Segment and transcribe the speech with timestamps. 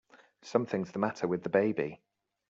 [0.41, 1.99] Something's the matter with the baby!